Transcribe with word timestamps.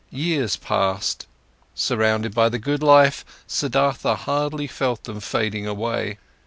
Years 0.09 0.55
passed 0.55 1.19
by; 1.27 1.31
surrounded 1.75 2.33
by 2.33 2.49
the 2.49 2.57
good 2.57 2.81
life, 2.81 3.23
Siddhartha 3.45 4.15
hardly 4.15 4.65
felt 4.65 5.03
them 5.03 5.19
fading 5.19 5.67
away. 5.67 6.17